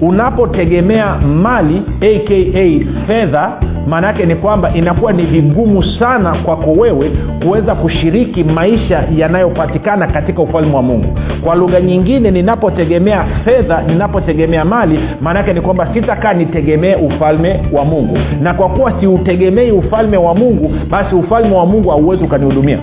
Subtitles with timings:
[0.00, 3.52] unapotegemea mali aka fedha
[3.86, 7.10] maana yake ni kwamba inakuwa ni vigumu sana kwako wewe
[7.42, 11.18] kuweza kushiriki maisha yanayopatikana katika ufalme wa mungu.
[11.44, 17.84] Kwa lugha nyingine ninapotegemea fedha ninapotegemea mali maana yake ni kwamba sitakaa nitegemee ufalme wa
[17.84, 18.18] mungu.
[18.42, 22.78] Na kwa kuwa siutegemei ufalme wa mungu basi ufalme wa mungu hauwezi ukanihudumia.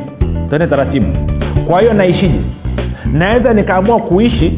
[0.50, 1.06] Tene taratibu.
[1.68, 2.40] Kwa hiyo naishije?
[3.14, 4.54] Naweza nikaamua kuishi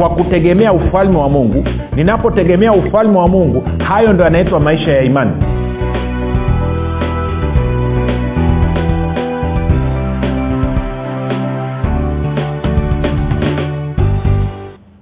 [0.00, 1.64] kwa kutegemea ufalme wa mungu.
[1.96, 5.32] Ninapotegemea ufalme wa mungu hayo ndo yanaitwa maisha ya imani.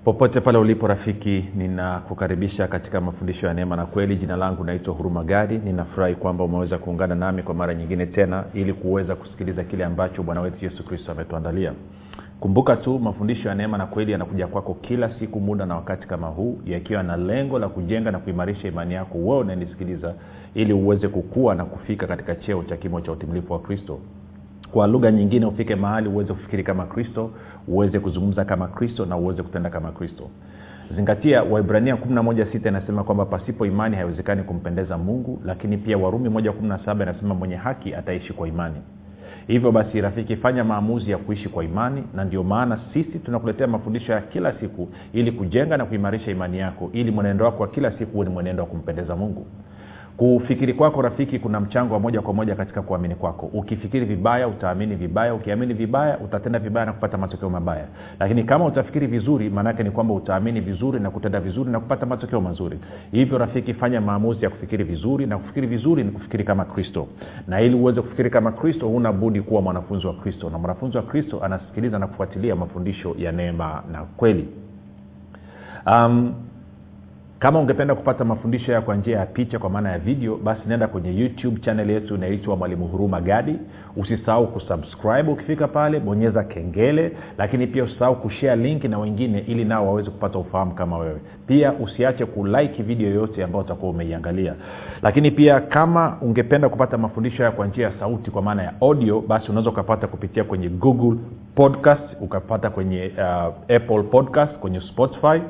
[0.04, 4.16] Popote pale ulipo rafiki ninakukaribisha katika mafundisho ya neema na kweli.
[4.16, 5.58] Jina langu naitwa huruma gadi.
[5.64, 10.40] Ninafurahi kwamba umeweza kuungana nami kwa mara nyingine tena ili kuweza kusikiliza kile ambacho bwana
[10.40, 11.72] wetu yesu kristo ametuandalia
[12.40, 16.26] kumbuka tu mafundisho ya neema na kweli yanakuja kwako kila siku muda na wakati kama
[16.26, 20.14] huu yakiwa na lengo la kujenga na kuimarisha imani yako wewe unanisikiliza
[20.54, 23.98] ili uweze kukua na kufika katika cheo cha kimo cha utimilifu wa kristo.
[24.72, 27.30] Kwa lugha nyingine ufike mahali uweze kufikiri kama kristo
[27.68, 30.28] uweze kuzungumza kama kristo na uweze kutenda kama kristo.
[30.96, 37.34] Zingatia waibrania 116 inasema kwamba pasipo imani haiwezekani kumpendeza mungu lakini pia warumi 117 inasema
[37.34, 38.76] mwenye haki ataishi kwa imani
[39.48, 44.12] hivyo basi rafiki fanya maamuzi ya kuishi kwa imani na ndio maana sisi tunakuletea mafundisho
[44.12, 48.12] ya kila siku ili kujenga na kuimarisha imani yako ili mwenendo wako wa kila siku
[48.12, 49.46] huwe ni mwenendo wa kumpendeza mungu
[50.18, 53.46] kufikiri kwako rafiki kuna mchango wa moja kwa moja katika kuamini kwako.
[53.52, 55.34] Ukifikiri vibaya utaamini vibaya.
[55.34, 57.84] Ukiamini vibaya utatenda vibaya na kupata matokeo mabaya.
[58.20, 62.40] Lakini kama utafikiri vizuri maanaake ni kwamba utaamini vizuri na kutenda vizuri na kupata matokeo
[62.40, 62.78] mazuri.
[63.12, 67.06] Hivyo rafiki fanya maamuzi ya kufikiri vizuri na kufikiri vizuri ni kufikiri kama kristo.
[67.48, 70.50] Na ili uweze kufikiri kama kristo huna budi kuwa mwanafunzi wa kristo.
[70.50, 74.48] Na mwanafunzi wa kristo anasikiliza na kufuatilia mafundisho ya neema na kweli.
[75.86, 76.34] Um,
[77.38, 80.88] kama ungependa kupata mafundisho ya kwa njia ya picha kwa maana ya video basi naenda
[80.88, 83.54] kwenye youtube chanel yetu inaitwa mwalimu huruma gadi.
[83.96, 89.86] Usisahau kusubscribe ukifika pale bonyeza kengele lakini pia usisahau kushare linki na wengine ili nao
[89.86, 91.20] waweze kupata ufahamu kama wewe.
[91.46, 94.54] Pia usiache kulike video yoyote ambayo utakuwa umeiangalia.
[95.02, 99.20] Lakini pia kama ungependa kupata mafundisho haya kwa njia ya sauti kwa maana ya audio
[99.20, 101.18] basi unaweza ukapata kupitia kwenye google
[101.54, 105.40] podcast ukapata kwenye uh, apple podcast kwenye spotify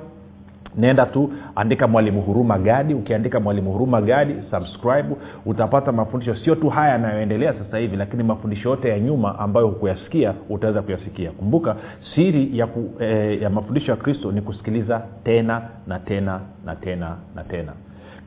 [0.77, 2.95] nenda tu andika mwalimu huruma gadi.
[2.95, 5.09] Ukiandika mwalimu huruma gadi subscribe.
[5.47, 6.37] Utapata mafundisho.
[6.37, 11.31] Sio tu haya yanayoendelea sasa hivi lakini mafundisho yote ya nyuma ambayo hukuyasikia utaweza kuyasikia.
[11.31, 11.77] Kumbuka
[12.15, 17.17] siri ya, ku, eh, ya mafundisho ya kristo ni kusikiliza tena na tena na tena
[17.35, 17.73] na tena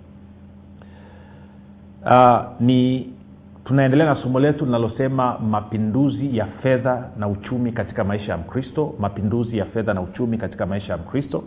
[2.05, 3.09] uh, ni
[3.65, 9.57] tunaendelea na somo letu linalosema mapinduzi ya fedha na uchumi katika maisha ya mkristo mapinduzi
[9.57, 11.43] ya fedha na uchumi katika maisha ya mkristo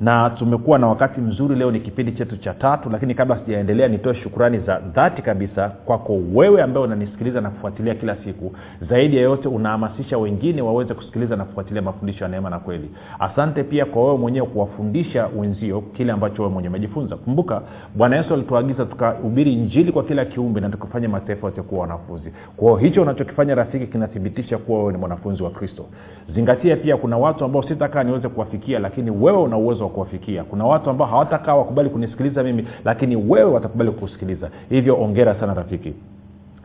[0.00, 4.14] na tumekuwa na wakati mzuri leo ni kipindi chetu cha tatu lakini kabla sijaendelea nitoe
[4.14, 8.52] shukurani za dhati kabisa kwako wewe ambaye unanisikiliza na kufuatilia kila siku.
[8.90, 12.90] Zaidi ya yote unahamasisha wengine waweze kusikiliza na kufuatilia mafundisho ya neema na kweli.
[13.18, 17.16] Asante pia kwa wewe mwenyewe kuwafundisha wenzio kile ambacho wewe mwenyewe umejifunza.
[17.16, 17.62] Kumbuka
[17.94, 22.32] bwana yesu alituagiza tukahubiri njili kwa kila kiumbe na tukafanya mataifa yote wanafunzi.
[22.56, 25.86] Kwao hicho unachokifanya rafiki kinathibitisha kuwa wewe ni mwanafunzi wa kristo.
[26.34, 30.44] Zingatia pia kuna watu ambao sitakaa niweze kuwafikia lakini wewe una uwezo wa kuwafikia.
[30.44, 35.94] Kuna watu ambao hawatakaa wakubali kunisikiliza mimi lakini wewe watakubali kusikiliza hivyo ongera sana rafiki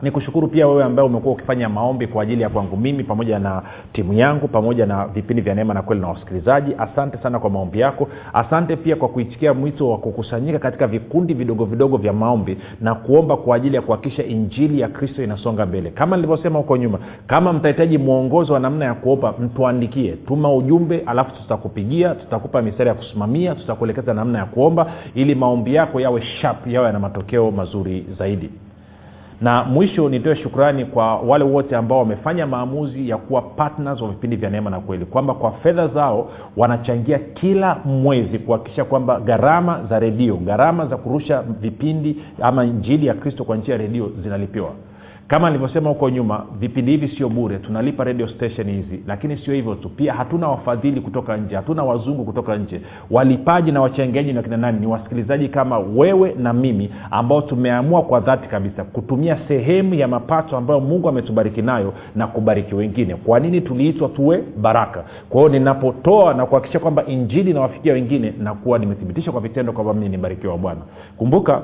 [0.02, 3.62] ni kushukuru pia wewe ambaye umekuwa ukifanya maombi kwa ajili ya kwangu mimi pamoja na
[3.92, 6.72] timu yangu pamoja na vipindi vya neema na kweli na wasikilizaji.
[6.78, 8.08] Asante sana kwa maombi yako.
[8.32, 13.36] Asante pia kwa kuitikia mwito wa kukusanyika katika vikundi vidogo vidogo vya maombi na kuomba
[13.36, 15.90] kwa ajili ya kuhakikisha injili ya kristo inasonga mbele.
[15.90, 20.12] Kama nilivyosema huko nyuma kama mtahitaji mwongozo wa namna ya kuomba mtuandikie.
[20.12, 26.00] Tuma ujumbe alafu tutakupigia tutakupa mistari ya kusimamia tutakuelekeza namna ya kuomba ili maombi yako
[26.00, 28.50] yawe sharp yawe yana matokeo mazuri zaidi
[29.40, 34.36] na mwisho nitoe shukrani kwa wale wote ambao wamefanya maamuzi ya kuwa partners wa vipindi
[34.36, 39.98] vya neema na kweli kwamba kwa fedha zao wanachangia kila mwezi kuhakikisha kwamba gharama za
[39.98, 44.70] redio gharama za kurusha vipindi ama njili ya kristo kwa njia ya redio zinalipiwa
[45.30, 49.74] kama nilivyosema huko nyuma vipindi hivi sio bure tunalipa radio station hizi lakini sio hivyo
[49.74, 49.88] tu.
[49.88, 52.80] Pia hatuna wafadhili kutoka nje hatuna wazungu kutoka nje.
[53.10, 58.48] Walipaji na wachangiaji na nani ni wasikilizaji kama wewe na mimi ambao tumeamua kwa dhati
[58.48, 63.14] kabisa kutumia sehemu ya mapato ambayo mungu ametubariki nayo na kubariki wengine.
[63.14, 65.04] Kwa nini tuliitwa tuwe baraka?
[65.28, 70.08] Kwa hiyo ninapotoa na kuhakikisha kwamba injili inawafikia wengine nakuwa nimethibitisha kwa vitendo kwamba mimi
[70.08, 70.80] ni mbarikiwa bwana.
[71.16, 71.62] Kumbuka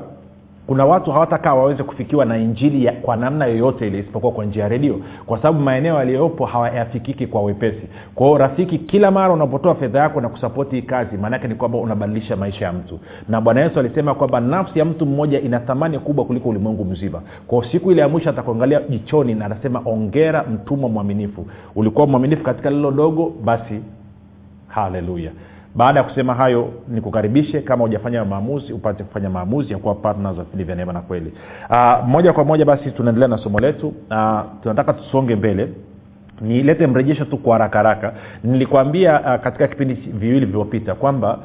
[0.66, 4.62] kuna watu hawatakaa waweze kufikiwa na injili ya, kwa namna yoyote ile isipokuwa kwa njia
[4.62, 7.82] ya redio kwa sababu maeneo yaliyopo hawayafikiki kwa wepesi.
[8.14, 12.36] Kwao rafiki kila mara unapotoa fedha yako na kusapoti hii kazi maanaake ni kwamba unabadilisha
[12.36, 12.98] maisha ya mtu.
[13.28, 17.22] Na bwana yesu alisema kwamba nafsi ya mtu mmoja ina thamani kubwa kuliko ulimwengu mzima.
[17.46, 21.46] Kwao siku ile ya mwisho atakuangalia jichoni na anasema ongera mtumwa mwaminifu.
[21.74, 23.32] Ulikuwa mwaminifu katika lilo dogo?
[23.44, 23.80] Basi
[24.68, 25.30] haleluya
[25.76, 30.44] baada ya kusema hayo nikukaribishe kama hujafanya maamuzi upate kufanya maamuzi ya kuwa partners wa
[30.44, 31.32] vipindi vya neema na kweli.
[31.70, 33.88] Uh, moja kwa moja basi tunaendelea na somo letu.
[33.88, 35.68] Uh, tunataka tusonge mbele.
[36.40, 38.12] Nilete mrejesho tu kwa haraka haraka.
[38.44, 41.38] Nilikwambia uh, katika kipindi viwili vilivyopita kwamba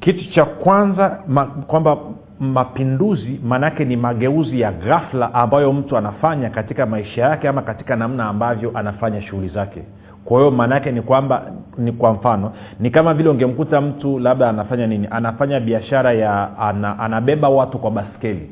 [0.00, 1.96] kitu cha kwanza ma, kwamba
[2.40, 8.24] mapinduzi maanaake ni mageuzi ya ghafla ambayo mtu anafanya katika maisha yake ama katika namna
[8.24, 9.82] ambavyo anafanya shughuli zake
[10.24, 11.42] kwa hiyo maana ni kwamba
[11.78, 16.98] ni kwa mfano ni kama vile ungemkuta mtu labda anafanya nini anafanya biashara ya ana,
[16.98, 18.50] anabeba watu kwa baskeli.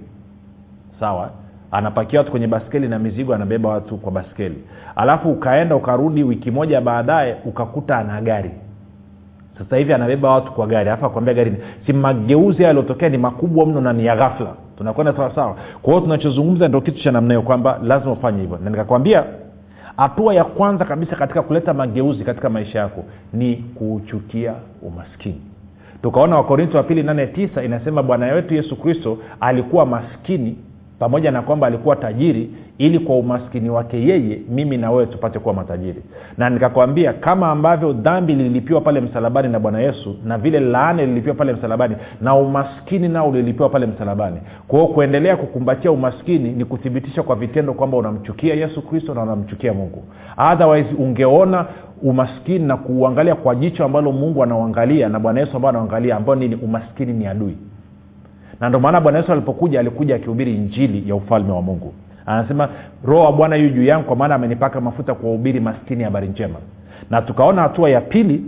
[1.00, 1.30] Sawa?
[1.70, 4.64] Anapakia watu kwenye baskeli na mizigo anabeba watu kwa baskeli.
[4.96, 8.50] Alafu ukaenda ukarudi wiki moja baadaye ukakuta ana gari.
[9.58, 10.88] Sasa hivi anabeba watu kwa gari.
[10.88, 11.56] Alafu akwambia gari
[11.86, 14.54] si mageuzi yaliyotokea ni makubwa mno na ni ya ghafla.
[14.78, 15.56] Tunakwenda sawasawa.
[15.82, 18.58] Kwa hiyo tunachozungumza ndo kitu cha namna hiyo kwamba lazima ufanye hivyo.
[18.64, 19.24] Na nikakwambia
[20.00, 25.40] hatua ya kwanza kabisa katika kuleta mageuzi katika maisha yako ni kuuchukia umaskini.
[26.02, 30.56] Tukaona wakorintho wa pili nane tisa inasema bwana wetu yesu kristo alikuwa maskini
[31.00, 35.54] pamoja na kwamba alikuwa tajiri ili kwa umaskini wake yeye mimi na wewe tupate kuwa
[35.54, 36.02] matajiri.
[36.38, 41.34] Na nikakwambia kama ambavyo dhambi lililipiwa pale msalabani na bwana yesu na vile laana lililipiwa
[41.34, 44.36] pale msalabani na umaskini nao ulilipiwa pale msalabani.
[44.68, 50.04] Kwao kuendelea kukumbatia umaskini ni kuthibitisha kwa vitendo kwamba unamchukia yesu kristo na unamchukia mungu.
[50.52, 51.66] Otherwise ungeona
[52.02, 56.54] umaskini na kuuangalia kwa jicho ambalo mungu anauangalia na bwana yesu ambao anaangalia ambao nini
[56.54, 57.56] umaskini ni adui
[58.60, 61.94] na ndio maana bwana yesu alipokuja alikuja akihubiri injili ya ufalme wa mungu.
[62.26, 62.68] Anasema
[63.04, 66.58] roho wa bwana yu juu yangu kwa maana amenipaka mafuta kuwahubiri maskini habari njema.
[67.10, 68.44] Na tukaona hatua ya pili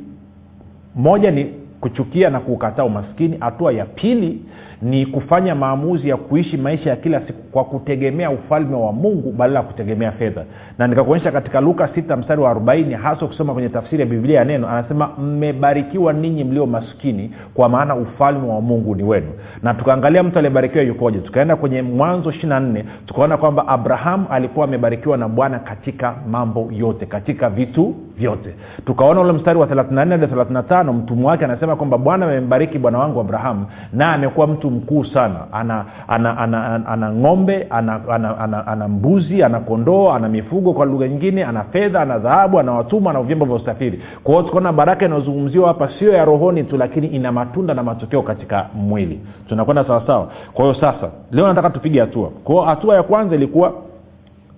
[0.95, 1.45] moja ni
[1.81, 3.37] kuchukia na kuukataa umaskini.
[3.41, 4.43] Hatua ya pili
[4.83, 9.59] ni kufanya maamuzi ya kuishi maisha ya kila siku kwa kutegemea ufalme wa mungu badala
[9.59, 10.45] ya kutegemea fedha.
[10.79, 14.45] Na nikakuonyesha katika luka 6 mstari wa 40 hasa ukisoma kwenye tafsiri ya biblia ya
[14.45, 19.27] neno anasema mmebarikiwa ninyi mlio maskini kwa maana ufalme wa mungu ni wenu.
[19.63, 21.19] Na tukaangalia mtu aliyebarikiwa yukoje.
[21.19, 27.51] Tukaenda kwenye mwanzo 24 tukaona kwamba abrahamu alikuwa amebarikiwa na bwana katika mambo yote katika
[27.51, 28.55] vitu vyote.
[28.87, 33.21] Tukaona ule mstari wa 34 hadi 35 mtumwa wake anasema kwamba bwana amembariki bwana wangu
[33.21, 35.35] abrahamu na amekuwa mtu mkuu sana.
[35.53, 40.73] Ana ana, ana, ana, ana ng'ombe ana, ana, ana, ana mbuzi ana kondoo ana mifugo
[40.73, 44.03] kwa lugha nyingine ana fedha ana dhahabu ana watumwa ana vyombo vya usafiri.
[44.25, 48.23] Kwa hiyo tukaona baraka inayozungumziwa hapa sio ya rohoni tu lakini ina matunda na matokeo
[48.23, 49.21] katika mwili.
[49.49, 50.29] Tunakwenda sawasawa?
[50.55, 52.31] Kwa hiyo sasa leo nataka tupige hatua.
[52.45, 53.73] Kwa hiyo hatua ya kwanza ilikuwa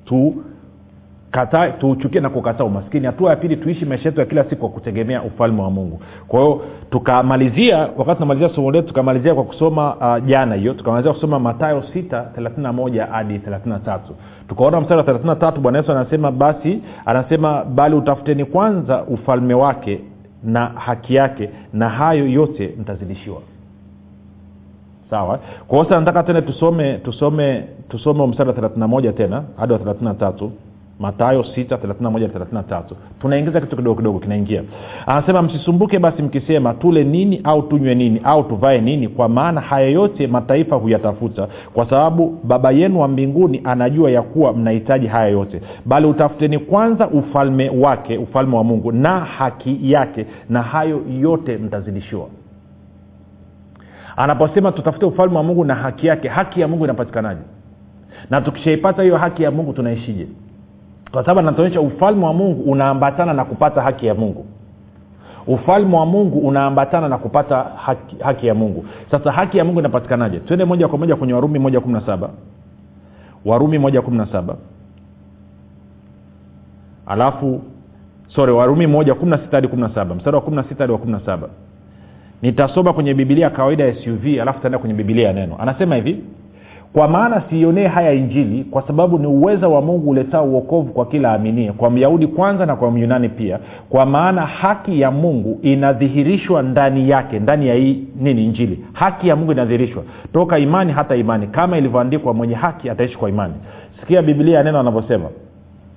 [0.04, 0.34] tu
[1.34, 3.06] kata tuuchukie na kukataa umaskini.
[3.06, 6.00] Hatua ya pili tuishi maisha yetu ya kila siku kwa kutegemea ufalme wa mungu.
[6.28, 6.60] Kwa hiyo
[6.90, 10.74] tukamalizia wakati tunamalizia somo letu tukamalizia kwa kusoma uh, jana hiyo.
[10.74, 13.98] Tukamalizia kusoma matayo 6 31 hadi 33
[14.48, 20.00] tukaona mstari wa 33 bwana yesu anasema basi anasema bali utafuteni kwanza ufalme wake
[20.44, 23.40] na haki yake na hayo yote mtazidishiwa.
[25.10, 25.38] Sawa?
[25.68, 30.48] Kwa hiyo sasa nataka tena tusome tusome tusome mstari wa 31 tena hadi wa 33
[31.00, 32.84] matayo 6
[33.20, 34.62] tunaingiza kitu kidogo kidogo kinaingia.
[35.06, 39.08] Anasema msisumbuke basi mkisema tule nini au tunywe nini au tuvae nini?
[39.08, 44.52] Kwa maana haya yote mataifa huyatafuta kwa sababu baba yenu wa mbinguni anajua ya kuwa
[44.52, 45.60] mnahitaji haya yote.
[45.86, 52.26] Bali utafuteni kwanza ufalme wake ufalme wa mungu na haki yake na hayo yote mtazidishiwa.
[54.16, 57.40] Anaposema tutafute ufalme wa mungu na haki yake haki ya mungu inapatikanaje?
[58.30, 60.26] Na tukishaipata hiyo haki ya mungu tunaishije
[61.14, 64.46] kwa sababu anatuonyesha ufalme wa mungu unaambatana na kupata haki ya mungu.
[65.46, 68.84] Ufalme wa mungu unaambatana na kupata haki, haki ya mungu.
[69.10, 70.38] Sasa haki ya mungu inapatikanaje?
[70.40, 72.30] Twende moja kwa moja kwenye warumi moja kumi na saba.
[73.44, 74.56] Warumi moja kumi na saba.
[77.06, 77.60] Alafu
[78.28, 80.14] sorry warumi moja kumi na sita hadi kumi na saba.
[80.14, 81.48] Mstari wa kumi na sita hadi wa kumi na saba.
[82.42, 85.56] Nitasoma kwenye bibilia ya kawaida ya suv alafu taenda kwenye bibilia ya neno.
[85.58, 86.24] Anasema hivi
[86.94, 91.32] kwa maana siionee haya injili kwa sababu ni uweza wa mungu uletao uokovu kwa kila
[91.32, 93.58] aminie kwa myahudi kwanza na kwa myunani pia.
[93.90, 98.84] Kwa maana haki ya mungu inadhihirishwa ndani yake ndani ya hii nini injili.
[98.92, 100.02] Haki ya mungu inadhihirishwa.
[100.32, 101.46] Toka imani hata imani.
[101.46, 103.54] Kama ilivyoandikwa mwenye haki ataishi kwa imani.
[104.00, 105.28] Sikia biblia neno anavyosema.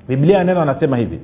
[0.07, 1.19] Biblia neno anasema hivi.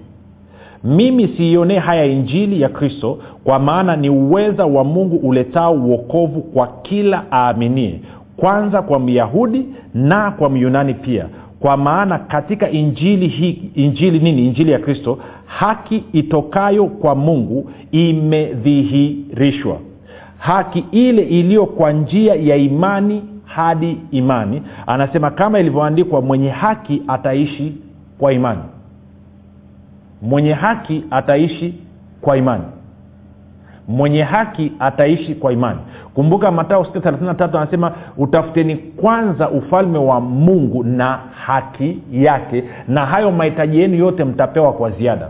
[0.84, 6.68] Mimi siionee haya injili ya kristo kwa maana ni uweza wa mungu uletao uokovu kwa
[6.68, 8.00] kila aaminie
[8.38, 11.26] kwanza kwa myahudi na kwa myunani pia.
[11.60, 14.46] Kwa maana katika injili hii injili nini?
[14.48, 19.78] Injili ya kristo haki itokayo kwa mungu imedhihirishwa.
[20.38, 24.62] Haki ile iliyo kwa njia ya imani hadi imani.
[24.88, 27.74] Anasema kama ilivyoandikwa mwenye haki ataishi
[28.20, 28.62] kwa imani.
[30.22, 31.74] Mwenye haki ataishi
[32.22, 32.64] kwa imani.
[33.88, 35.80] Mwenye haki ataishi kwa imani
[36.16, 43.80] kumbuka matao 633 anasema utafuteni kwanza ufalme wa mungu na haki yake na hayo mahitaji
[43.80, 45.28] yenu yote mtapewa kwa ziada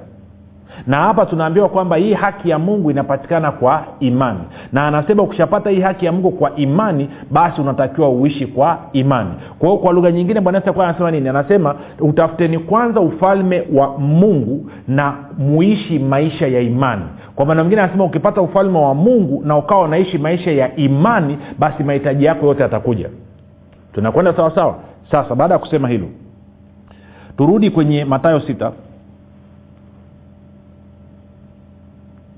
[0.88, 4.40] na hapa tunaambiwa kwamba hii haki ya mungu inapatikana kwa imani.
[4.72, 9.30] Na anasema ukishapata hii haki ya mungu kwa imani basi unatakiwa uishi kwa imani.
[9.60, 11.30] Kwa hiyo kwa lugha nyingine bwana yesu anasema nini?
[11.30, 17.04] Anasema utafuteni kwanza ufalme wa mungu na muishi maisha ya imani.
[17.36, 21.84] Kwa maana mwingine anasema ukipata ufalme wa mungu na ukawa unaishi maisha ya imani basi
[21.84, 23.10] mahitaji yako yote yatakuja.
[23.94, 24.76] Tunakwenda sawa sawa?
[25.12, 26.08] Sasa baada ya kusema hilo
[27.38, 28.72] turudi kwenye matayo sita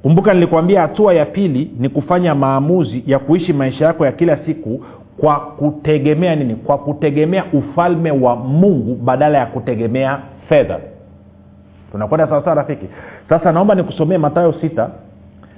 [0.06, 4.84] kumbuka nilikwambia hatua ya pili ni kufanya maamuzi ya kuishi maisha yako ya kila siku
[5.18, 6.56] kwa kutegemea nini?
[6.56, 10.20] Kwa kutegemea ufalme wa mungu badala ya kutegemea
[10.50, 10.80] fedha.
[11.92, 12.86] Tunakwenda sawasawa rafiki?
[13.30, 14.90] Sasa naomba nikusomee matayo sita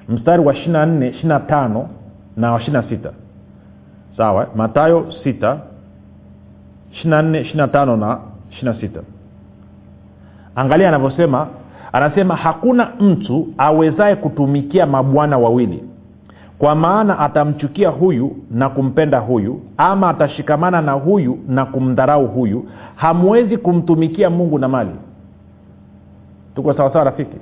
[0.10, 1.90] mstari wa ishirina nne ishirina tano
[2.38, 3.12] na wa ishirina sita.
[4.18, 4.48] Sawa?
[4.56, 5.58] Matayo sita
[6.92, 8.20] ishirina nne ishirina tano na
[8.52, 9.00] ishirina sita.
[10.56, 11.48] Angalia anavyosema
[11.98, 15.84] anasema hakuna mtu awezaye kutumikia mabwana wawili.
[16.60, 22.66] Kwa maana atamchukia huyu na kumpenda huyu ama atashikamana na huyu na kumdharau huyu.
[22.96, 24.92] Hamwezi kumtumikia mungu na mali.
[26.56, 27.38] Tuko sawasawa rafiki?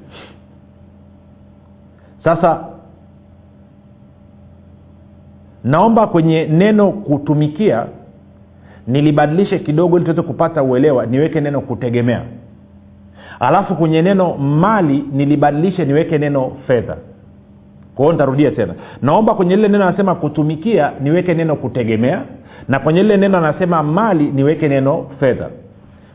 [2.23, 2.59] Sasa
[5.63, 7.85] naomba kwenye neno kutumikia
[8.87, 12.21] nilibadilishe kidogo ili tuweze kupata uelewa niweke neno kutegemea
[13.47, 16.95] alafu kwenye neno mali nilibadilishe niweke neno fedha.
[17.95, 18.73] Kwao nitarudia tena.
[19.01, 22.21] Naomba kwenye lile neno anasema kutumikia niweke neno kutegemea.
[22.67, 25.49] Na kwenye lile neno anasema mali niweke neno fedha.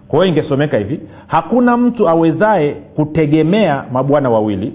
[0.08, 4.72] Kwa hiyo ingesomeka hivi hakuna mtu awezaye kutegemea mabwana wawili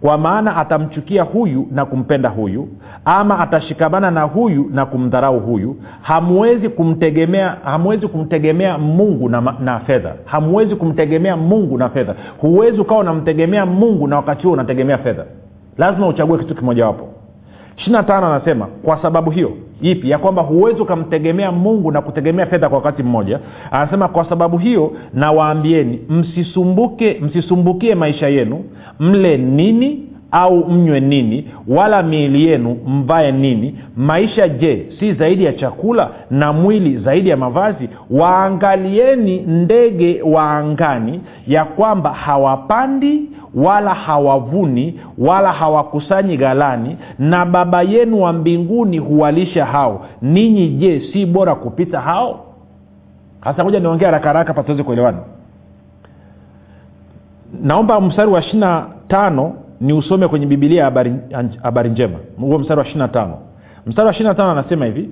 [0.00, 2.68] kwa maana atamchukia huyu na kumpenda huyu
[3.08, 10.14] ama atashikamana na huyu na kumdharau huyu hamwezi kumtegemea hamwezi kumtegemea mungu na, na fedha.
[10.24, 12.14] Hamwezi kumtegemea mungu na fedha.
[12.38, 15.24] Huwezi ukawa unamtegemea mungu na wakati huo unategemea fedha.
[15.78, 17.08] Lazima uchague kitu kimojawapo.
[17.76, 20.10] Ishirina tano anasema kwa sababu hiyo ipi?
[20.10, 23.40] Ya kwamba huwezi ukamtegemea mungu na kutegemea fedha kwa wakati mmoja.
[23.70, 28.64] Anasema kwa sababu hiyo nawaambieni msisumbuke msisumbukie maisha yenu
[29.00, 33.78] mle nini au mnywe nini wala miili yenu mvae nini.
[33.96, 37.88] Maisha je si zaidi ya chakula na mwili zaidi ya mavazi?
[38.10, 43.22] Waangalieni ndege wa angani ya kwamba hawapandi
[43.54, 50.06] wala hawavuni wala hawakusanyi ghalani na baba yenu wa mbinguni huwalisha hao.
[50.22, 52.40] Ninyi je si bora kupita hao?
[53.40, 55.18] Hasa moja niongea haraka haraka patuweze kuelewana.
[57.62, 61.12] Naomba mstari wa ishirina tano ni usome kwenye bibilia habari,
[61.62, 62.18] habari njema.
[62.40, 63.38] Huo mstari wa ishirina tano.
[63.86, 65.10] Mstari wa ishirina tano anasema hivi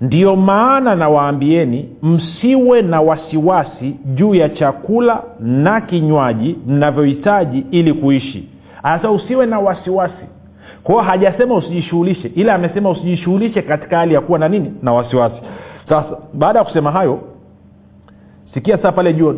[0.00, 8.48] ndiyo maana nawaambieni msiwe na wasiwasi juu ya chakula na kinywaji mnavyohitaji ili kuishi.
[8.82, 10.24] Anasema usiwe na wasiwasi.
[10.84, 14.72] Kwao hajasema usijishughulishe ila amesema usijishughulishe katika hali ya kuwa na nini?
[14.82, 15.36] Na wasiwasi.
[15.88, 17.20] Sasa baada ya kusema hayo
[18.56, 19.34] sikia saa pale juu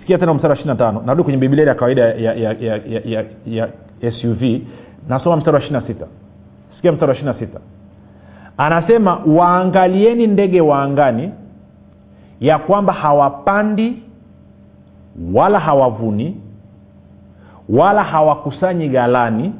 [0.00, 1.02] sikia tena mstari wa ishiri tano.
[1.06, 3.68] Narudi kwenye bibilia ya kawaida ya, ya, ya, ya, ya,
[4.02, 4.42] ya suv
[5.08, 6.06] nasoma mstari wa ishiri sita.
[6.76, 7.60] Sikia mstari wa ishiri na sita.
[8.56, 11.30] Anasema waangalieni ndege waangani
[12.40, 14.02] ya kwamba hawapandi
[15.34, 16.36] wala hawavuni
[17.68, 19.52] wala hawakusanyi ghalani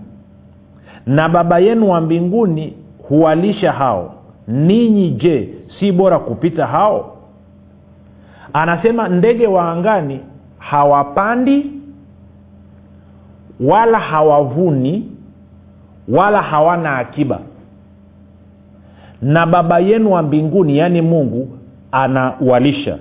[1.07, 2.77] na baba yenu wa mbinguni
[3.09, 4.15] huwalisha hao.
[4.49, 7.14] Ninyi je si bora kupita hao
[8.55, 10.21] anasema ndege wa angani
[10.59, 11.71] hawapandi
[13.61, 15.11] wala hawavuni
[16.09, 17.41] wala hawana akiba.
[19.23, 21.49] Na baba yenu wa mbinguni yaani mungu
[21.93, 22.99] anawalisha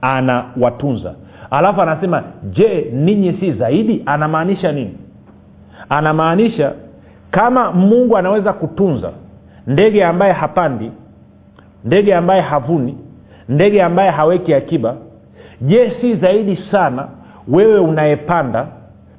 [0.00, 1.14] anawatunza.
[1.50, 4.02] Alafu anasema je ninyi si zaidi?
[4.06, 4.96] Anamaanisha nini?
[5.88, 6.72] Anamaanisha
[7.30, 9.10] kama mungu anaweza kutunza
[9.66, 10.90] ndege ambaye hapandi
[11.84, 12.98] ndege ambaye havuni
[13.48, 14.94] ndege ambaye haweki akiba.
[15.60, 17.08] Je si zaidi sana
[17.48, 18.66] wewe unayepanda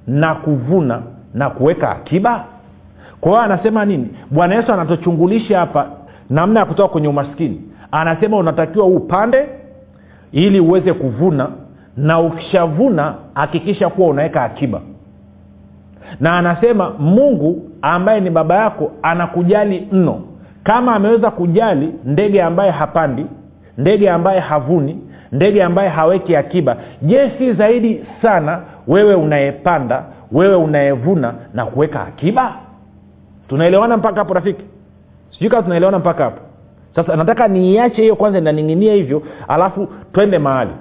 [0.08, 1.02] na kuvuna
[1.34, 2.44] na kuweka akiba?
[3.22, 4.08] Kwa hiyo anasema nini?
[4.32, 5.88] Bwana yesu anatochungulisha hapa
[6.30, 7.62] namna ya kutoka kwenye umaskini.
[7.92, 9.48] Anasema unatakiwa upande
[10.32, 11.48] ili uweze kuvuna
[11.98, 14.82] na ukishavuna hakikisha kuwa unaweka akiba.
[16.20, 20.22] Na anasema mungu ambaye ni baba yako anakujali mno.
[20.64, 23.26] Kama ameweza kujali ndege ambaye hapandi
[23.78, 25.00] ndege ambaye havuni
[25.32, 26.78] ndege ambaye haweki akiba.
[27.02, 32.54] Je si zaidi sana wewe unayepanda wewe unayevuna na kuweka akiba.
[33.48, 34.64] Tunaelewana mpaka hapo rafiki?
[35.32, 36.42] Sijui kama tunaelewana mpaka hapo.
[36.96, 40.72] Sasa nataka niiache hiyo kwanza inaning'inia hivyo alafu twende mahali.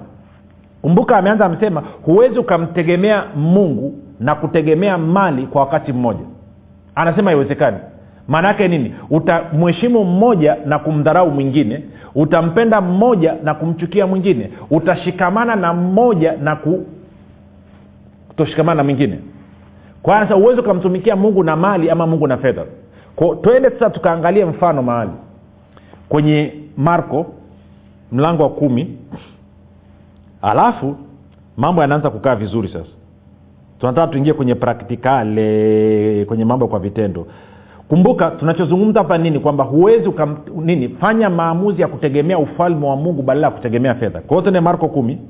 [0.81, 6.25] Kumbuka ameanza amesema huwezi ukamtegemea mungu na kutegemea mali kwa wakati mmoja.
[6.95, 7.77] Anasema haiwezekani
[8.27, 8.95] maana yake nini?
[9.09, 11.83] Utamheshimu mmoja na kumdharau mwingine
[12.15, 16.57] utampenda mmoja na kumchukia mwingine utashikamana na mmoja na
[18.27, 19.19] kutoshikamana na mwingine.
[20.03, 22.63] Kwanza uwezi ukamtumikia mungu na mali ama mungu na fedha.
[23.41, 25.11] Twende sasa tukaangalie mfano mahali.
[26.09, 27.25] Kwenye marko
[28.11, 28.97] mlango wa kumi.
[30.41, 30.95] Alafu
[31.57, 32.89] mambo yanaanza kukaa vizuri sasa.
[33.79, 37.27] Tunataka tuingie kwenye praktikale kwenye mambo kwa vitendo
[37.89, 39.39] kumbuka tunachozungumza hapa nini?
[39.39, 40.89] Kwamba huwezi ukam, nini?
[40.89, 44.19] Fanya maamuzi ya kutegemea ufalme wa mungu badala ya kutegemea fedha.
[44.21, 45.21] Kwa hiyo tende marko kumi.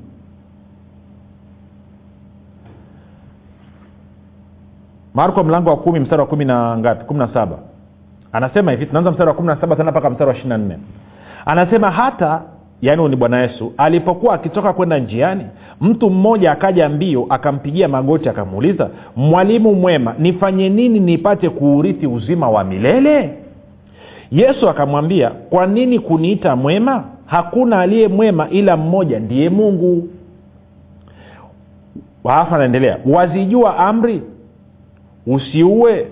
[5.14, 7.04] Marko mlango wa kumi mstari wa kumi na ngapi?
[7.04, 7.58] Kumi na saba.
[8.32, 10.78] Anasema hivi tunaanza mstari wa kumi na saba tena mpaka mstari wa ishiri na nne.
[11.46, 12.42] Anasema hata
[12.82, 13.72] yaani ni bwana yesu.
[13.76, 15.44] Alipokuwa akitoka kwenda njiani
[15.80, 22.64] mtu mmoja akaja mbio akampigia magoti akamuuliza mwalimu mwema nifanye nini nipate kuurithi uzima wa
[22.64, 23.30] milele?
[24.30, 27.04] Yesu akamwambia kwa nini kuniita mwema?
[27.26, 30.08] Hakuna aliye mwema ila mmoja ndiye mungu.
[32.24, 34.22] Alafu anaendelea wazijua amri?
[35.26, 36.06] Usiue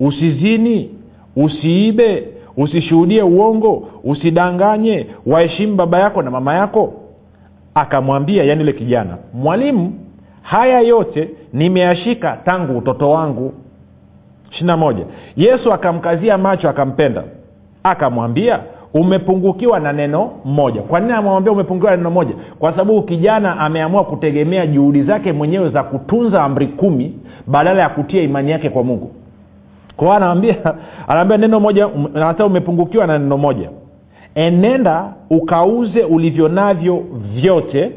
[0.00, 0.90] usizini
[1.36, 6.92] usiibe usishuhudie uongo usidanganye waheshimu baba yako na mama yako.
[7.74, 9.92] Akamwambia yani yule kijana mwalimu
[10.42, 13.52] haya yote nimeyashika tangu utoto wangu.
[14.50, 15.04] Ishirina moja.
[15.36, 17.22] Yesu akamkazia macho akampenda.
[17.82, 18.60] Akamwambia
[18.94, 20.82] umepungukiwa na neno moja.
[20.82, 22.34] Kwa nini amwambia umepungukiwa na neno moja?
[22.58, 28.22] Kwa sababu kijana ameamua kutegemea juhudi zake mwenyewe za kutunza amri kumi badala ya kutia
[28.22, 29.10] imani yake kwa mungu.
[29.96, 30.56] Kwao anaambia
[31.08, 31.88] anaambia neno moja
[32.46, 33.70] umepungukiwa na neno moja
[34.36, 37.92] enenda ukauze ulivyo navyo vyote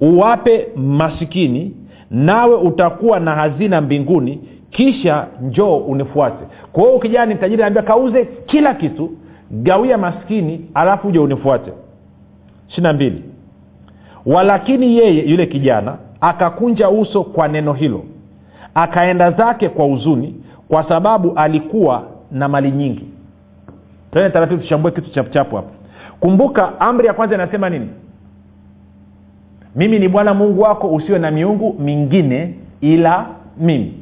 [0.00, 1.74] uwape masikini
[2.10, 6.44] nawe utakuwa na hazina mbinguni kisha njoo unifuate.
[6.72, 9.10] Kwa hiyo ukijaa tajiri naambia kauze kila kitu
[9.50, 11.72] gawia maskini alafu uje unifuate.
[12.68, 13.22] Ishiri mbili.
[14.26, 18.04] Walakini yeye yule kijana akakunja uso kwa neno hilo
[18.74, 20.34] akaenda zake kwa huzuni
[20.68, 23.04] kwa sababu alikuwa na mali nyingi
[24.12, 25.68] tene taratibu tuchambue kitu chapuchapu hapa
[26.20, 27.88] kumbuka amri ya kwanza inasema nini?
[29.76, 33.26] Mimi ni bwana mungu wako usiwe na miungu mingine ila
[33.58, 33.94] mimi.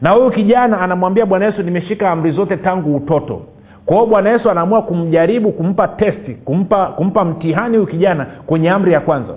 [0.00, 3.42] Na huyu kijana anamwambia bwana yesu nimeshika amri zote tangu utoto.
[3.86, 8.92] Kwa hiyo bwana yesu anaamua kumjaribu kumpa testi kumpa kumpa mtihani huyu kijana kwenye amri
[8.92, 9.34] ya kwanza.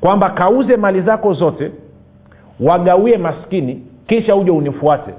[0.00, 1.70] Kwamba kauze mali zako zote
[2.60, 5.14] wagawie maskini kisha uje unifuate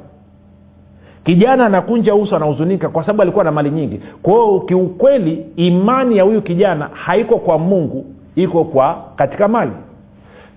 [1.23, 3.99] kijana anakunja uso anahuzunika kwa sababu alikuwa na mali nyingi.
[4.21, 8.05] Kwa hiyo kiukweli imani ya huyu kijana haiko kwa mungu
[8.35, 9.71] iko kwa katika mali.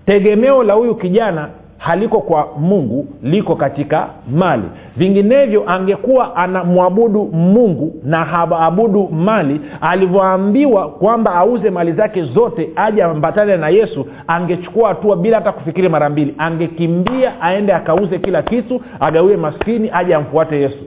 [0.05, 4.63] Tegemeo la huyu kijana haliko kwa mungu liko katika mali.
[4.97, 13.57] Vinginevyo angekuwa anamwabudu mungu na haabudu mali alivyoambiwa kwamba auze mali zake zote aje ambatane
[13.57, 16.35] na yesu angechukua hatua bila hata kufikiri mara mbili.
[16.37, 20.83] Angekimbia aende akauze kila kitu agawie maskini aje amfuate yesu.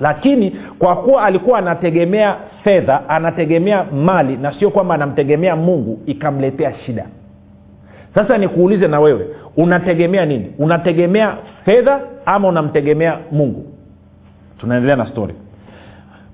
[0.00, 7.06] Lakini kwa kuwa alikuwa anategemea fedha anategemea mali na sio kwamba anamtegemea mungu ikamletea shida.
[8.14, 9.26] Sasa nikuulize na wewe
[9.58, 10.52] unategemea nini?
[10.58, 13.66] Unategemea fedha ama unamtegemea mungu?
[14.58, 15.34] Tunaendelea na stori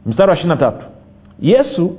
[0.07, 0.87] mstari wa ishirina tatu.
[1.41, 1.97] Yesu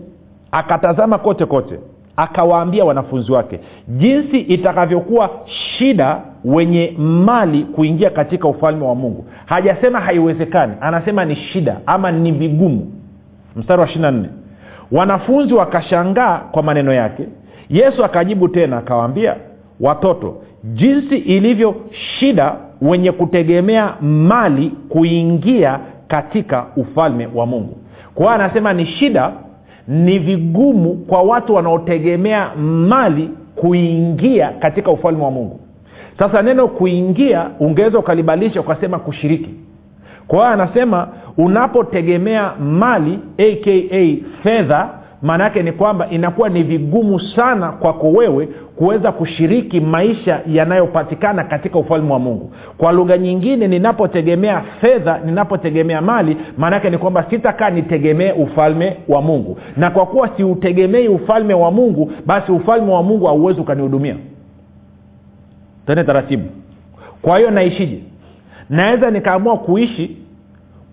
[0.51, 1.79] akatazama kote kote
[2.15, 9.25] akawaambia wanafunzi wake jinsi itakavyokuwa shida wenye mali kuingia katika ufalme wa mungu.
[9.45, 12.91] Hajasema haiwezekani anasema ni shida ama ni vigumu.
[13.55, 14.29] Mstari wa ishirina nne.
[14.91, 17.27] Wanafunzi wakashangaa kwa maneno yake.
[17.69, 19.35] Yesu akajibu tena akawaambia
[19.79, 20.35] watoto
[20.73, 27.77] jinsi ilivyo shida wenye kutegemea mali kuingia katika ufalme wa mungu.
[28.15, 29.31] Kwa anasema ni shida
[29.87, 32.49] ni vigumu kwa watu wanaotegemea
[32.87, 35.59] mali kuingia katika ufalme wa mungu.
[36.19, 39.49] Sasa neno kuingia ungeweza ukalibadilisha ukasema kushiriki.
[40.27, 44.89] Kwa hiyo anasema unapotegemea mali aka fedha
[45.25, 51.79] maana yake ni kwamba inakuwa ni vigumu sana kwako wewe kuweza kushiriki maisha yanayopatikana katika
[51.79, 52.51] ufalme wa mungu.
[52.77, 59.57] Kwa lugha nyingine ninapotegemea fedha ninapotegemea mali maanaake ni kwamba sitakaa nitegemee ufalme wa mungu.
[59.77, 64.15] Na kwa kuwa siutegemei ufalme wa mungu basi ufalme wa mungu hauwezi ukanihudumia.
[65.87, 66.43] Tene taratibu.
[67.21, 67.99] Kwa hiyo naishije?
[68.69, 70.17] Naweza nikaamua kuishi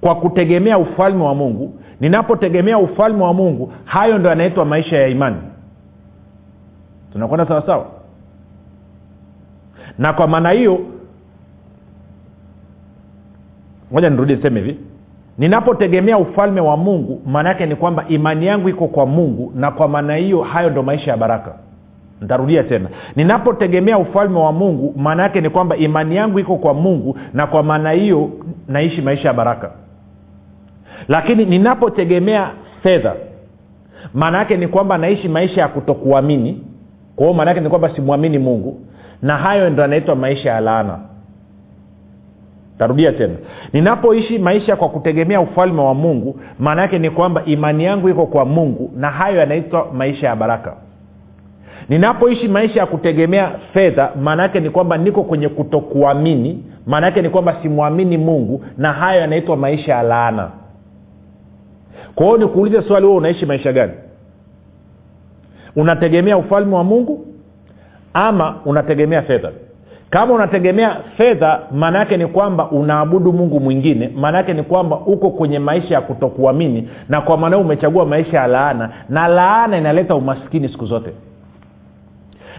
[0.02, 1.74] kwa kutegemea ufalme wa mungu.
[2.00, 5.36] Ninapotegemea ufalme wa mungu hayo ndo yanaitwa maisha ya imani.
[7.12, 7.86] Tunakwenda sawasawa
[9.98, 10.78] na kwa maana hiyo
[13.90, 14.76] moja nirudi seme hivi.
[15.38, 19.88] Ninapotegemea ufalme wa mungu maana yake ni kwamba imani yangu iko kwa mungu na kwa
[19.88, 21.54] maana hiyo hayo ndo maisha ya baraka.
[22.20, 22.88] Ntarudia tena.
[23.16, 27.62] Ninapotegemea ufalme wa mungu maana yake ni kwamba imani yangu iko kwa mungu na kwa
[27.62, 28.30] maana hiyo
[28.68, 29.70] naishi maisha ya baraka
[31.08, 32.50] lakini ninapotegemea
[32.82, 33.14] fedha
[34.14, 36.64] maana yake ni kwamba naishi maisha ya kutokuamini.
[37.16, 38.80] Kwa hiyo maana ni kwamba simwamini mungu.
[39.22, 40.98] Na hayo ndo anaitwa maisha ya laana.
[42.78, 43.34] Tarudia tena.
[43.72, 48.44] Ninapoishi maisha kwa kutegemea ufalme wa mungu maana yake ni kwamba imani yangu iko kwa
[48.44, 50.76] mungu na hayo yanaitwa maisha ya baraka.
[51.88, 57.28] Ninapoishi maisha ya kutegemea fedha maana yake ni kwamba niko kwenye kutokuamini maana yake ni
[57.28, 60.50] kwamba simwamini mungu na hayo yanaitwa maisha ya laana
[62.14, 63.92] kwa hiyo nikuulize swali huo unaishi maisha gani?
[65.76, 67.26] Unategemea ufalme wa mungu
[68.14, 69.50] ama unategemea fedha?
[70.10, 75.30] Kama unategemea fedha maana yake ni kwamba unaabudu mungu mwingine maana yake ni kwamba uko
[75.30, 80.68] kwenye maisha ya kutokuamini na kwa maana umechagua maisha ya laana na laana inaleta umaskini
[80.68, 81.10] siku zote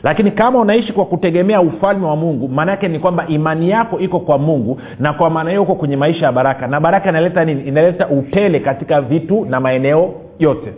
[0.03, 4.19] lakini kama unaishi kwa kutegemea ufalme wa mungu maana yake ni kwamba imani yako iko
[4.19, 6.67] kwa mungu na kwa maana hiyo uko kwenye maisha ya baraka.
[6.67, 7.61] Na baraka inaleta nini?
[7.61, 10.73] Inaleta utele katika vitu na maeneo yote.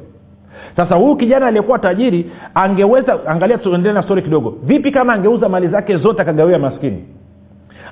[0.76, 4.58] Sasa huyu kijana aliyekuwa tajiri angeweza angalia tuendelee na stori kidogo.
[4.64, 7.06] Vipi kama angeuza mali zake zote akagawia maskini?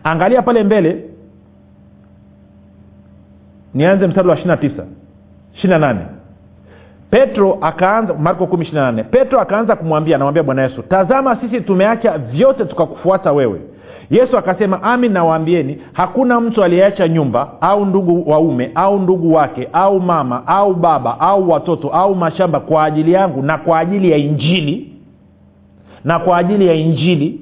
[0.03, 1.03] Angalia pale mbele.
[3.73, 4.85] Nianze mstari wa ishirina tisa
[5.53, 5.99] ishirina nane
[7.13, 12.17] petro akaanza marko kumi ishirina nane petro akaanza kumwambia anamwambia bwana yesu tazama sisi tumeacha
[12.17, 13.61] vyote tukakufuata wewe.
[14.11, 19.99] Yesu akasema amin nawaambieni hakuna mtu aliyeacha nyumba au ndugu waume au ndugu wake au
[19.99, 24.93] mama au baba au watoto au mashamba kwa ajili yangu na kwa ajili ya injili
[26.03, 27.41] na kwa ajili ya injili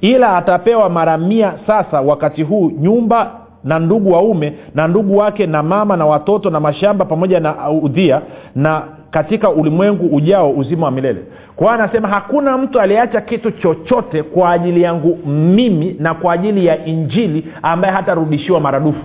[0.00, 3.30] ila atapewa mara mia sasa wakati huu nyumba
[3.64, 8.22] na ndugu waume na ndugu wake na mama na watoto na mashamba pamoja na udhia
[8.54, 11.20] na katika ulimwengu ujao uzima wa milele.
[11.56, 16.66] Kwa hiyo anasema hakuna mtu aliyeacha kitu chochote kwa ajili yangu mimi na kwa ajili
[16.66, 19.04] ya injili ambaye hatarudishiwa maradufu.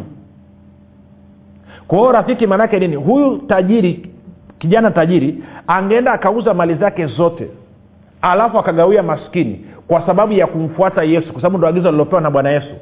[1.87, 2.95] Kwa rafiki maanaake nini?
[2.95, 4.09] Huyu tajiri
[4.59, 7.47] kijana tajiri angeenda akauza mali zake zote
[8.21, 12.49] alafu akagawia maskini kwa sababu ya kumfuata yesu kwa sababu ndo agizo alilopewa na bwana
[12.49, 12.73] yesu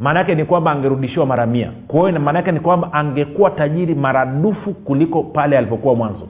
[0.00, 1.72] maana yake ni kwamba angerudishiwa mara mia.
[1.88, 6.28] Kwa hiyo maana yake ni kwamba angekuwa tajiri maradufu kuliko pale alipokuwa mwanzo.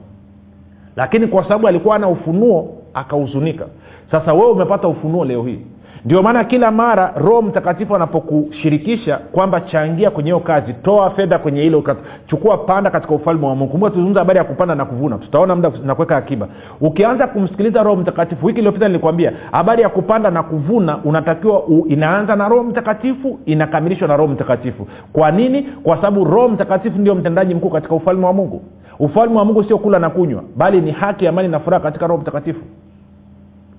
[0.96, 3.66] Lakini kwa sababu alikuwa ana ufunuo akahuzunika
[4.10, 5.58] sasa wewe umepata ufunuo leo hii
[6.06, 11.62] ndio maana kila mara roho mtakatifu anapokushirikisha kwamba changia kwenye hiyo kazi toa fedha kwenye
[11.62, 11.84] hilo
[12.26, 13.90] chukua panda katika ufalme wa mungu.
[13.90, 15.18] Tuzungumza habari ya kupanda na kuvuna.
[15.18, 16.48] Tutaona muda na kuweka akiba.
[16.80, 22.36] Ukianza kumsikiliza roho mtakatifu wiki iliyopita nilikwambia habari ya kupanda na kuvuna unatakiwa u, inaanza
[22.36, 24.86] na roho mtakatifu inakamilishwa na roho mtakatifu.
[25.12, 25.62] Kwa nini?
[25.62, 28.62] Kwa sababu roho mtakatifu ndio mtendaji mkuu katika ufalme wa mungu.
[28.98, 32.20] Ufalme wa mungu sio kula na kunywa bali ni haki amani na furaha katika roho
[32.20, 32.60] mtakatifu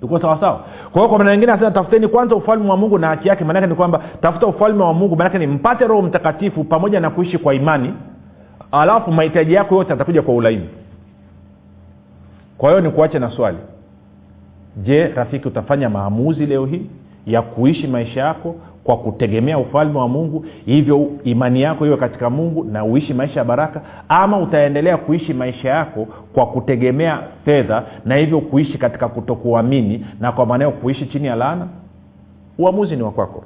[0.01, 0.59] tuko sawasawa
[0.91, 3.43] kwa hiyo kwa maana nyingine anasema tafuteni kwanza ufalme wa mungu na haki yake.
[3.43, 7.37] Maanake ni kwamba tafuta ufalme wa mungu maanake ni mpate roho mtakatifu pamoja na kuishi
[7.37, 7.93] kwa imani
[8.71, 10.69] alafu mahitaji yako yote atakuja kwa ulaini.
[12.57, 13.57] Kwa hiyo ni kuache na swali.
[14.77, 16.85] Je rafiki utafanya maamuzi leo hii
[17.25, 18.55] ya kuishi maisha yako
[18.87, 23.45] kwa kutegemea ufalme wa mungu hivyo imani yako iwe katika mungu na uishi maisha ya
[23.45, 30.31] baraka ama utaendelea kuishi maisha yako kwa kutegemea fedha na hivyo kuishi katika kutokuamini na
[30.31, 31.67] kwa maanao kuishi chini ya laana?
[32.59, 33.43] Uamuzi ni wakwako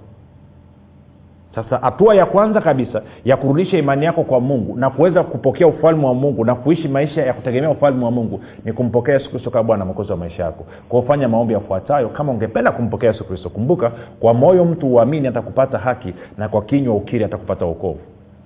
[1.55, 6.05] sasa hatua ya kwanza kabisa ya kurudisha imani yako kwa mungu na kuweza kupokea ufalme
[6.05, 9.63] wa mungu na kuishi maisha ya kutegemea ufalme wa mungu ni kumpokea yesu kristo kama
[9.63, 10.65] bwana mwokozi wa maisha yako.
[10.89, 15.77] Kwa ufanya maombi yafuatayo kama ungependa kumpokea yesu kristo kumbuka kwa moyo mtu uamini atakupata
[15.77, 17.99] haki na kwa kinywa ukiri atakupata uokovu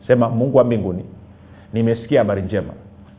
[0.08, 1.06] sema mungu wa mbinguni
[1.74, 2.74] nimesikia habari njema.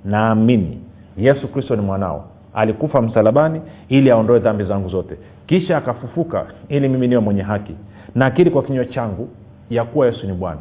[0.04, 0.78] Naamini
[1.16, 2.24] yesu kristo ni mwanao.
[2.54, 5.16] Alikufa msalabani ili aondoe dhambi zangu zote.
[5.46, 7.74] Kisha akafufuka ili mimi niwe mwenye haki.
[8.14, 9.28] Nakiri kwa kinywa changu
[9.70, 10.60] ya kuwa yesu ni bwana.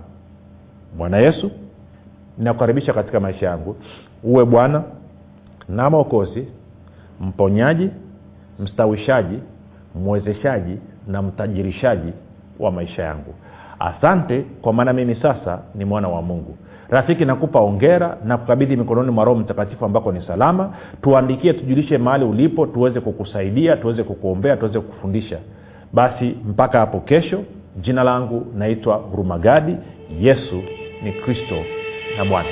[0.98, 1.52] Bwana yesu
[2.38, 3.76] ninakukaribisha katika maisha yangu.
[4.24, 4.84] Uwe bwana
[5.70, 6.48] na mwokozi
[7.22, 7.90] mponyaji
[8.60, 9.40] mstawishaji
[9.96, 12.14] mwezeshaji na mtajirishaji
[12.60, 13.34] wa maisha yangu.
[13.80, 16.58] Asante kwa maana mimi sasa ni mwana wa mungu.
[16.90, 20.74] Rafiki nakupa ongera na kukabidhi mikononi mwa roho mtakatifu ambako ni salama.
[21.02, 25.40] Tuandikie tujulishe mahali ulipo tuweze kukusaidia tuweze kukuombea tuweze kukufundisha.
[25.94, 27.44] Basi mpaka hapo kesho
[27.82, 29.76] jina langu naitwa hurumagadi
[30.22, 30.64] yesu
[31.04, 31.56] ni kristo
[32.18, 32.50] na bwana